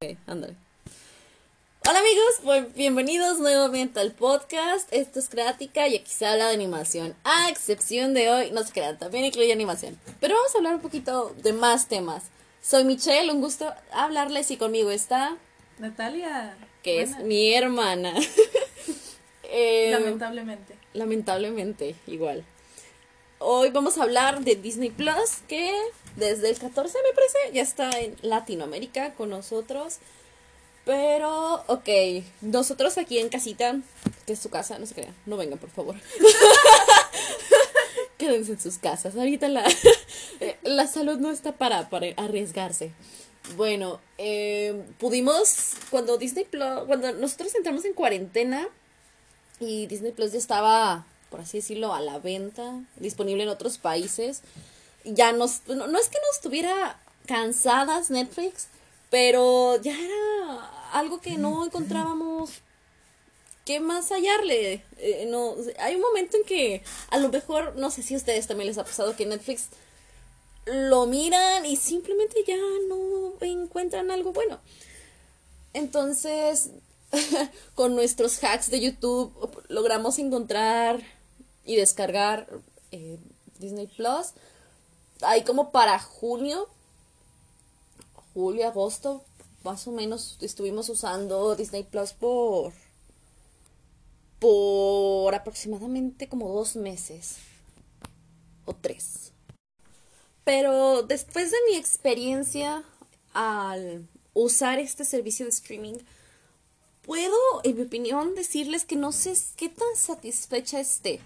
[0.00, 0.54] Ok, ándale.
[1.88, 4.86] Hola amigos, bienvenidos nuevamente al podcast.
[4.92, 7.16] Esto es Crática y aquí se habla de animación.
[7.24, 9.98] A excepción de hoy, no se crean, también incluye animación.
[10.20, 12.26] Pero vamos a hablar un poquito de más temas.
[12.62, 15.36] Soy Michelle, un gusto hablarles y conmigo está
[15.80, 16.56] Natalia.
[16.84, 18.14] que es mi hermana.
[19.50, 20.74] Eh, Lamentablemente.
[20.92, 22.44] Lamentablemente, igual.
[23.38, 25.74] Hoy vamos a hablar de Disney Plus, que
[26.18, 29.98] desde el 14 me parece ya está en Latinoamérica con nosotros.
[30.84, 31.88] Pero, ok,
[32.40, 33.76] nosotros aquí en casita,
[34.26, 35.96] que es su casa, no se crean, no vengan por favor.
[38.16, 39.70] Quédense en sus casas, ahorita la,
[40.62, 42.92] la salud no está para, para arriesgarse.
[43.56, 48.68] Bueno, eh, pudimos, cuando Disney Plus, cuando nosotros entramos en cuarentena,
[49.60, 54.42] y Disney Plus ya estaba, por así decirlo, a la venta, disponible en otros países.
[55.14, 58.68] Ya nos, no, no es que nos tuviera cansadas Netflix,
[59.10, 62.62] pero ya era algo que no encontrábamos
[63.64, 64.82] qué más hallarle.
[64.96, 68.46] Eh, no, hay un momento en que a lo mejor, no sé si a ustedes
[68.46, 69.68] también les ha pasado que Netflix
[70.64, 72.56] lo miran y simplemente ya
[72.88, 74.58] no encuentran algo bueno.
[75.74, 76.70] Entonces,
[77.74, 79.32] con nuestros hacks de YouTube
[79.68, 81.02] logramos encontrar
[81.64, 82.48] y descargar
[82.90, 83.18] eh,
[83.58, 84.32] Disney Plus.
[85.22, 86.68] Ahí como para junio,
[88.34, 89.22] julio, agosto,
[89.64, 92.72] más o menos estuvimos usando Disney Plus por
[94.38, 97.38] por aproximadamente como dos meses
[98.64, 99.32] o tres.
[100.44, 102.84] Pero después de mi experiencia
[103.34, 105.96] al usar este servicio de streaming,
[107.02, 111.20] puedo, en mi opinión, decirles que no sé qué tan satisfecha esté.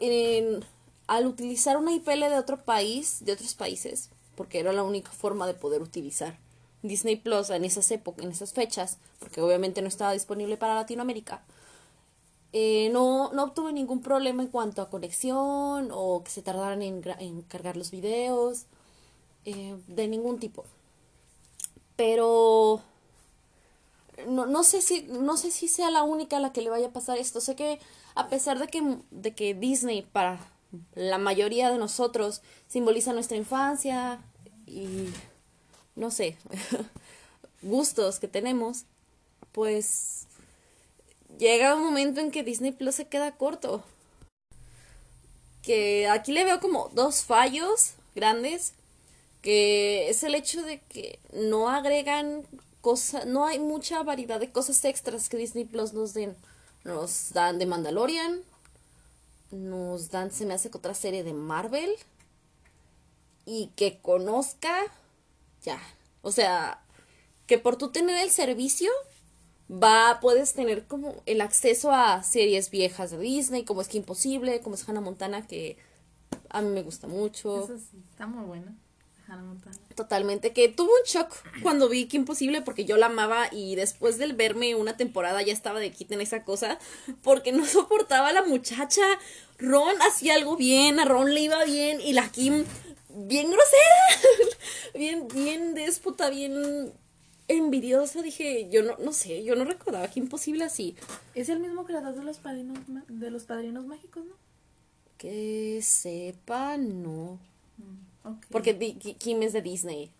[0.00, 0.64] En-
[1.06, 5.46] al utilizar una IPL de otro país, de otros países, porque era la única forma
[5.46, 6.38] de poder utilizar
[6.82, 11.42] Disney Plus en esas épocas, en esas fechas, porque obviamente no estaba disponible para Latinoamérica.
[12.52, 17.02] eh, no, no obtuve ningún problema en cuanto a conexión o que se tardaran en,
[17.48, 18.66] cargar los videos,
[19.44, 20.64] eh, de ningún tipo.
[21.96, 22.80] Pero
[24.28, 26.88] no, no sé si no sé si sea la única a la que le vaya
[26.88, 27.40] a pasar esto.
[27.40, 27.80] Sé que
[28.14, 30.38] a pesar de que, de que Disney para
[30.94, 34.20] la mayoría de nosotros simboliza nuestra infancia
[34.66, 35.08] y
[35.94, 36.36] no sé,
[37.62, 38.84] gustos que tenemos,
[39.52, 40.26] pues
[41.38, 43.82] llega un momento en que Disney Plus se queda corto.
[45.62, 48.72] Que aquí le veo como dos fallos grandes
[49.46, 52.42] que es el hecho de que no agregan
[52.80, 56.34] cosas, no hay mucha variedad de cosas extras que Disney Plus nos den.
[56.82, 58.40] Nos dan de Mandalorian,
[59.56, 61.90] nos dan, se me hace que otra serie de Marvel,
[63.44, 64.76] y que conozca,
[65.62, 65.80] ya.
[66.22, 66.82] O sea,
[67.46, 68.90] que por tú tener el servicio,
[69.70, 74.60] va, puedes tener como el acceso a series viejas de Disney, como es que Imposible,
[74.60, 75.78] como es Hannah Montana, que
[76.50, 77.64] a mí me gusta mucho.
[77.64, 78.76] Eso sí, está muy buena.
[79.26, 79.76] Hannah Montana.
[79.94, 84.18] Totalmente, que tuve un shock cuando vi que imposible porque yo la amaba y después
[84.18, 86.78] del verme una temporada ya estaba de quiten esa cosa
[87.22, 89.02] porque no soportaba a la muchacha.
[89.58, 92.64] Ron hacía algo bien, a Ron le iba bien y la Kim
[93.16, 94.58] bien grosera,
[94.94, 96.92] bien, bien déspota, bien
[97.48, 98.22] envidiosa.
[98.22, 100.96] Dije, yo no, no sé, yo no recordaba que imposible así.
[101.34, 102.78] Es el mismo creador de los padrinos,
[103.08, 104.34] de los padrinos mágicos, ¿no?
[105.18, 107.38] Que sepa, no.
[108.50, 110.12] Porque Di- Ki- Kim es de Disney,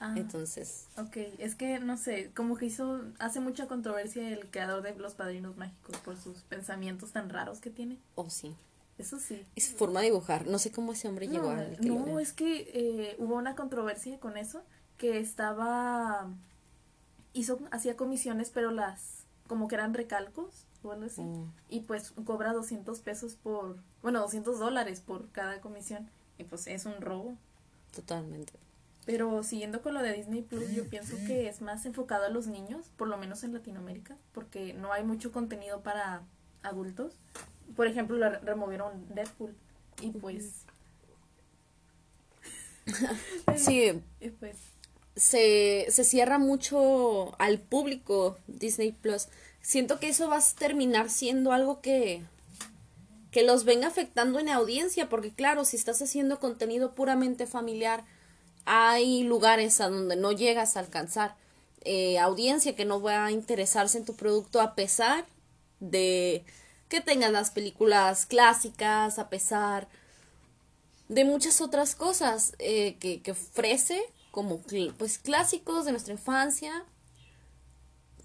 [0.00, 0.86] Ah, entonces...
[0.98, 5.14] ok, es que no sé, como que hizo, hace mucha controversia el creador de los
[5.14, 7.98] padrinos mágicos por sus pensamientos tan raros que tiene.
[8.16, 8.54] Oh, sí.
[8.98, 9.44] Eso sí.
[9.56, 10.46] Es forma de dibujar.
[10.46, 14.36] No sé cómo ese hombre llegó a no, es que eh, hubo una controversia con
[14.36, 14.62] eso,
[14.98, 16.28] que estaba,
[17.32, 21.50] hizo, hacía comisiones, pero las, como que eran recalcos o algo así, Mm.
[21.70, 26.84] y pues cobra 200 pesos por, bueno, 200 dólares por cada comisión, y pues es
[26.84, 27.36] un robo.
[27.94, 28.52] Totalmente.
[29.06, 32.46] Pero siguiendo con lo de Disney Plus, yo pienso que es más enfocado a los
[32.46, 36.22] niños, por lo menos en Latinoamérica, porque no hay mucho contenido para
[36.62, 37.12] adultos.
[37.76, 39.54] Por ejemplo, la- removieron Deadpool
[40.00, 40.64] y pues
[43.56, 44.56] Sí, y pues
[45.16, 49.28] se, se cierra mucho al público Disney Plus.
[49.60, 52.22] Siento que eso va a terminar siendo algo que,
[53.34, 58.04] que los venga afectando en audiencia, porque claro, si estás haciendo contenido puramente familiar,
[58.64, 61.34] hay lugares a donde no llegas a alcanzar
[61.80, 65.26] eh, audiencia que no va a interesarse en tu producto a pesar
[65.80, 66.44] de
[66.88, 69.88] que tengas las películas clásicas, a pesar
[71.08, 74.60] de muchas otras cosas eh, que, que ofrece como
[74.96, 76.84] pues clásicos de nuestra infancia,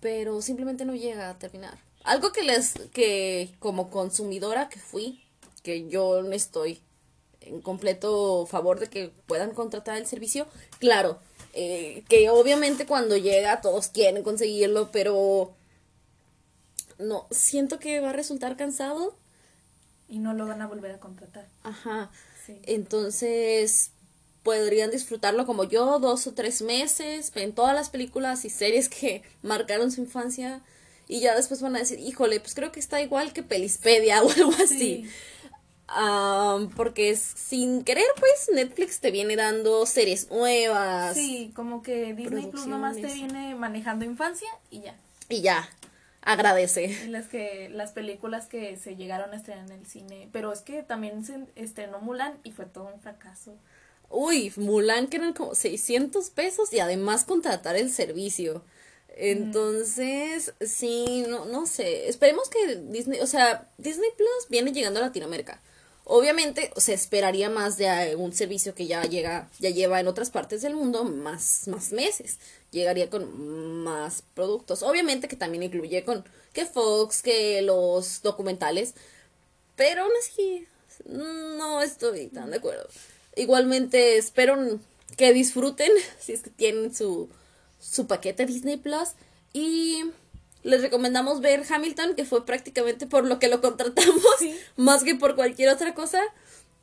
[0.00, 1.85] pero simplemente no llega a terminar.
[2.06, 5.24] Algo que les, que como consumidora que fui,
[5.62, 6.80] que yo no estoy
[7.40, 10.46] en completo favor de que puedan contratar el servicio,
[10.78, 11.18] claro,
[11.52, 15.52] eh, que obviamente cuando llega todos quieren conseguirlo, pero
[16.98, 19.16] no, siento que va a resultar cansado.
[20.08, 21.48] Y no lo van a volver a contratar.
[21.64, 22.12] Ajá.
[22.62, 23.90] Entonces,
[24.44, 29.24] podrían disfrutarlo como yo, dos o tres meses, ven todas las películas y series que
[29.42, 30.62] marcaron su infancia
[31.08, 34.30] y ya después van a decir, híjole, pues creo que está igual que Pelispedia o
[34.30, 35.08] algo así.
[36.76, 41.14] porque sin querer, pues Netflix te viene dando series nuevas.
[41.14, 44.96] Sí, como que Disney Plus nomás te viene manejando infancia y ya.
[45.28, 45.68] Y ya,
[46.22, 47.08] agradece.
[47.08, 50.82] Las que las películas que se llegaron a estrenar en el cine, pero es que
[50.82, 53.56] también se estrenó Mulan y fue todo un fracaso.
[54.08, 58.64] Uy, Mulan que eran como 600 pesos y además contratar el servicio.
[59.16, 62.08] Entonces, sí, no, no sé.
[62.08, 65.60] Esperemos que Disney, o sea, Disney Plus viene llegando a Latinoamérica.
[66.04, 70.62] Obviamente se esperaría más de un servicio que ya llega, ya lleva en otras partes
[70.62, 72.38] del mundo más, más meses.
[72.70, 74.82] Llegaría con más productos.
[74.82, 78.94] Obviamente que también incluye con que Fox, que los documentales.
[79.76, 80.66] Pero aún así,
[81.06, 82.86] no estoy tan de acuerdo.
[83.34, 84.78] Igualmente espero
[85.16, 85.90] que disfruten
[86.20, 87.30] si es que tienen su
[87.78, 89.10] su paquete Disney Plus
[89.52, 90.02] y
[90.62, 94.22] les recomendamos ver Hamilton, que fue prácticamente por lo que lo contratamos,
[94.76, 96.20] más que por cualquier otra cosa.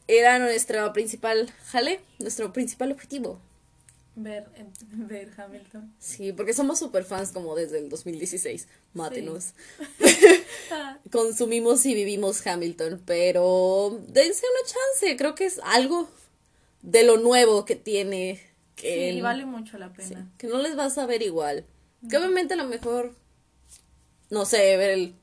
[0.07, 3.39] Era nuestro principal jale, nuestro principal objetivo.
[4.15, 4.45] Ver,
[4.91, 5.93] ver Hamilton.
[5.99, 8.67] Sí, porque somos super fans como desde el 2016.
[8.93, 9.53] Mátenos.
[11.11, 15.17] Consumimos y vivimos Hamilton, pero dense una chance.
[15.17, 16.07] Creo que es algo
[16.81, 18.39] de lo nuevo que tiene
[18.75, 20.31] que sí, vale mucho la pena.
[20.37, 21.65] que no les vas a ver igual.
[22.09, 23.15] Que obviamente a lo mejor,
[24.29, 25.15] no sé, ver el,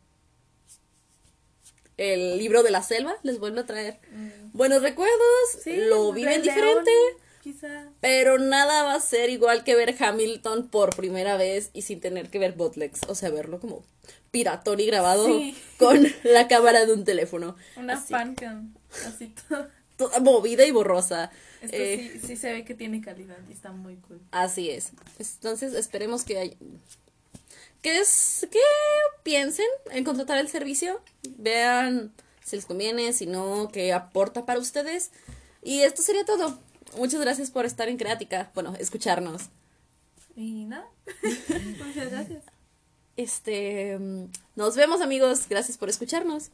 [1.97, 4.57] el libro de la selva les vuelve a traer mm.
[4.57, 5.19] buenos recuerdos,
[5.67, 6.91] lo viven diferente.
[8.01, 12.31] Pero nada va a ser igual que ver Hamilton por primera vez y sin tener
[12.31, 13.01] que ver Botlegs.
[13.09, 13.83] O sea, verlo como
[14.31, 15.29] piratón y grabado
[15.79, 17.57] con la cámara de un teléfono.
[17.77, 18.75] Una fancam,
[19.07, 19.69] así todo.
[20.21, 21.31] Movida y borrosa.
[21.63, 24.21] Esto eh, sí, sí se ve que tiene calidad y está muy cool.
[24.31, 24.93] Así es.
[25.19, 26.57] Entonces esperemos que hay,
[27.83, 28.59] que es que
[29.23, 31.01] piensen en contratar el servicio,
[31.39, 32.13] vean
[32.45, 35.11] si les conviene, si no, qué aporta para ustedes.
[35.63, 36.59] Y esto sería todo.
[36.97, 39.51] Muchas gracias por estar en Creática, bueno, escucharnos.
[40.35, 40.89] Y nada.
[41.87, 42.45] Muchas gracias.
[43.17, 43.99] Este,
[44.57, 46.51] nos vemos amigos, gracias por escucharnos.